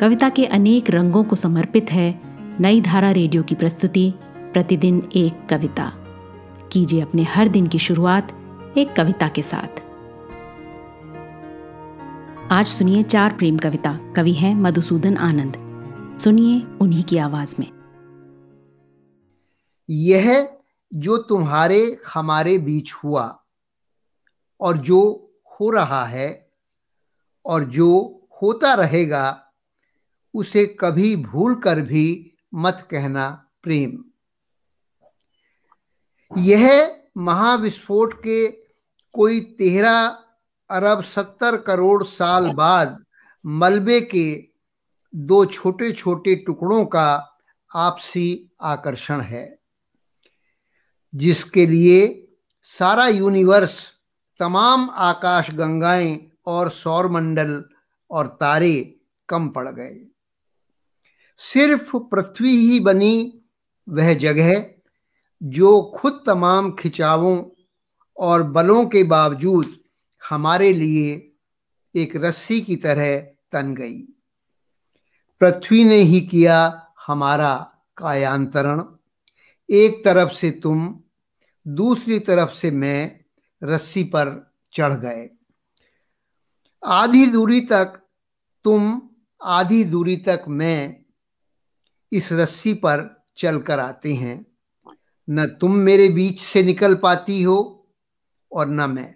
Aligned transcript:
कविता 0.00 0.28
के 0.28 0.46
अनेक 0.46 0.90
रंगों 0.90 1.24
को 1.24 1.36
समर्पित 1.36 1.86
है 1.90 2.20
नई 2.60 2.80
धारा 2.80 3.10
रेडियो 3.10 3.42
की 3.42 3.54
प्रस्तुति, 3.54 4.14
प्रतिदिन 4.36 5.08
एक 5.16 5.48
कविता। 5.48 5.92
कीजिए 6.72 7.00
अपने 7.00 7.22
हर 7.22 7.48
दिन 7.48 7.66
की 7.66 7.78
शुरुआत 7.78 8.32
एक 8.76 8.96
कविता 8.96 9.28
के 9.28 9.42
साथ। 9.42 9.82
आज 12.52 12.66
सुनिए 12.66 13.02
चार 13.02 13.32
प्रेम 13.32 13.58
कविता। 13.58 14.12
कवि 14.16 14.32
हैं 14.32 14.54
मधुसूदन 14.54 15.16
आनंद। 15.16 15.56
सुनिए 16.20 16.62
उन्हीं 16.80 17.04
की 17.04 17.18
आवाज़ 17.18 17.56
में। 17.58 17.66
यह 19.90 20.58
जो 20.94 21.16
तुम्हारे 21.16 22.00
हमारे 22.14 22.58
बीच 22.58 22.92
हुआ 22.92 23.44
और 24.60 24.76
जो 24.76 25.30
हो 25.46 25.70
रहा 25.70 26.04
है 26.04 26.50
और 27.46 27.64
जो 27.64 28.20
होता 28.42 28.74
रहेगा 28.74 29.44
उसे 30.34 30.64
कभी 30.80 31.14
भूल 31.16 31.54
कर 31.54 31.80
भी 31.80 32.32
मत 32.54 32.86
कहना 32.90 33.28
प्रेम। 33.62 33.98
यह 36.32 36.94
महाविस्फोट 37.16 38.14
के 38.18 38.46
कोई 39.14 39.40
तेरह 39.58 40.06
अरब 40.70 41.02
सत्तर 41.02 41.56
करोड़ 41.56 42.02
साल 42.04 42.52
बाद 42.52 42.98
मलबे 43.44 44.00
के 44.00 44.28
दो 45.14 45.44
छोटे 45.44 45.92
छोटे 45.92 46.34
टुकड़ों 46.36 46.84
का 46.86 47.38
आपसी 47.70 48.50
आकर्षण 48.62 49.20
है, 49.20 49.58
जिसके 51.12 51.66
लिए 51.66 52.28
सारा 52.66 53.06
यूनिवर्स, 53.06 53.90
तमाम 54.40 54.88
आकाश 54.90 55.50
गंगाएँ 55.50 56.18
और 56.46 56.68
सौरमंडल 56.70 57.62
और 58.10 58.26
तारे 58.40 59.00
कम 59.28 59.48
पड़ 59.48 59.68
गए। 59.68 59.94
सिर्फ़ 61.38 61.96
पृथ्वी 61.96 62.50
ही 62.50 62.80
बनी 62.80 63.40
वह 63.88 64.14
जगह 64.14 64.70
जो 65.42 65.82
खुद 65.82 66.24
तमाम 66.26 66.72
खिंचावों 66.72 67.44
और 68.18 68.42
बलों 68.42 68.86
के 68.86 69.04
बावजूद 69.04 69.78
हमारे 70.30 70.72
लिए 70.72 71.32
एक 71.94 72.16
रस्सी 72.16 72.60
की 72.60 72.76
तरह 72.76 73.20
तन 73.52 73.74
गई। 73.74 74.02
पृथ्वी 75.40 75.84
ने 75.84 75.96
ही 75.96 76.20
किया 76.20 76.88
हमारा 77.06 77.78
कायांतरण। 77.96 78.84
एक 79.70 80.04
तरफ़ 80.04 80.32
से 80.32 80.50
तुम, 80.50 81.00
दूसरी 81.68 82.18
तरफ़ 82.18 82.54
से 82.54 82.70
मैं 82.70 83.20
रस्सी 83.62 84.04
पर 84.04 84.52
चढ़ 84.72 84.92
गए। 84.92 85.30
आधी 86.86 87.26
दूरी 87.26 87.60
तक 87.60 88.02
तुम, 88.64 89.02
आधी 89.42 89.84
दूरी 89.84 90.16
तक 90.16 90.44
मैं 90.48 90.97
इस 92.12 92.32
रस्सी 92.32 92.74
पर 92.74 93.24
चलकर 93.36 93.80
आते 93.80 94.14
हैं। 94.14 94.46
न 95.30 95.46
तुम 95.46 95.74
मेरे 95.74 96.08
बीच 96.08 96.40
से 96.40 96.62
निकल 96.62 96.94
पाती 96.94 97.42
हो 97.42 97.88
और 98.52 98.68
न 98.68 98.90
मैं। 98.90 99.14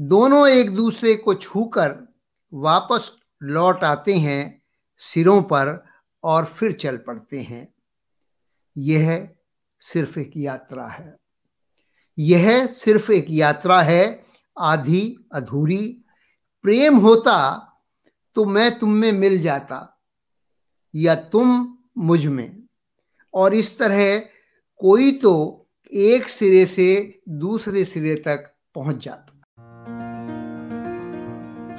दोनों 0.00 0.48
एक 0.48 0.74
दूसरे 0.74 1.14
को 1.14 1.34
छूकर 1.34 2.14
वापस 2.54 3.10
लौट 3.42 3.84
आते 3.84 4.14
हैं 4.14 4.62
सिरों 4.98 5.42
पर 5.42 5.84
और 6.24 6.44
फिर 6.44 6.72
चल 6.72 6.96
पड़ते 6.96 7.40
हैं। 7.40 7.74
यह 8.76 9.28
सिर्फ़ 9.80 10.18
एक 10.18 10.32
यात्रा 10.36 10.86
है। 10.86 11.16
यह 12.18 12.66
सिर्फ़ 12.66 13.12
एक 13.12 13.26
यात्रा 13.30 13.82
है, 13.82 14.24
आधी 14.58 15.16
अधूरी। 15.32 16.04
प्रेम 16.62 16.96
होता 16.96 17.64
तो 18.34 18.44
मैं 18.44 18.78
तुम 18.78 18.92
में 18.92 19.12
मिल 19.12 19.38
जाता, 19.38 20.00
या 20.94 21.14
तुम 21.14 21.77
मुझमें। 21.98 22.62
और 23.34 23.54
इस 23.54 23.78
तरह 23.78 24.18
कोई 24.76 25.12
तो 25.12 25.66
एक 25.92 26.28
सिरे 26.28 26.66
से 26.66 27.20
दूसरे 27.28 27.84
सिरे 27.84 28.14
तक 28.14 28.54
पहुँच 28.74 29.04
जाता। 29.04 29.34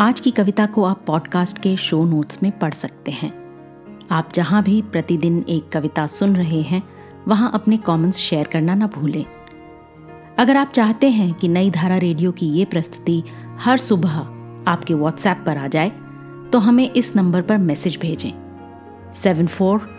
आज 0.00 0.20
की 0.20 0.30
कविता 0.30 0.66
को 0.66 0.84
आप 0.84 1.04
पॉडकास्ट 1.06 1.58
के 1.58 1.76
शो 1.76 2.04
नोट्स 2.04 2.42
में 2.42 2.58
पढ़ 2.58 2.74
सकते 2.74 3.10
हैं। 3.10 3.32
आप 4.10 4.32
जहाँ 4.34 4.62
भी 4.62 4.82
प्रतिदिन 4.82 5.44
एक 5.48 5.68
कविता 5.68 6.06
सुन 6.06 6.36
रहे 6.36 6.62
हैं, 6.62 6.82
वहाँ 7.28 7.50
अपने 7.54 7.76
कमेंट्स 7.76 8.18
शेयर 8.18 8.46
करना 8.46 8.74
ना 8.74 8.86
भूलें। 8.86 9.24
अगर 10.38 10.56
आप 10.56 10.70
चाहते 10.70 11.10
हैं 11.10 11.34
कि 11.34 11.48
नई 11.48 11.70
धारा 11.70 11.96
रेडियो 11.96 12.32
की 12.32 12.46
ये 12.46 12.64
प्रस्तुति 12.64 13.22
हर 13.58 13.76
सुबह 13.76 14.18
आपके 14.70 14.94
व्हाट्सएप 14.94 15.42
पर 15.46 15.56
आ 15.56 15.66
जाए 15.66 15.90
तो 16.52 16.58
हमें 16.58 16.90
इस 16.92 17.16
नंबर 17.16 17.42
पर 17.42 17.58
मैसेज 17.58 17.96
भेजें। 17.96 18.32
Seven 19.14 19.46
four 19.46 19.97